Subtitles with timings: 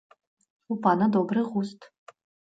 [0.75, 1.79] У пана добры густ.